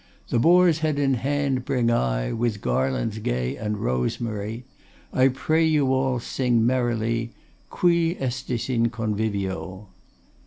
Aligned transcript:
The 0.29 0.39
Boar's 0.39 0.79
heade 0.79 0.97
in 0.97 1.13
hande 1.13 1.63
bring 1.63 1.91
I, 1.91 2.31
With 2.31 2.59
garlandes 2.59 3.19
gay 3.21 3.55
and 3.55 3.77
rosemary: 3.77 4.65
I 5.13 5.27
pray 5.27 5.63
you 5.63 5.93
all 5.93 6.19
singe 6.19 6.59
merrily, 6.63 7.33
Qui 7.69 8.15
estis 8.15 8.67
in 8.67 8.89
convivio. 8.89 9.89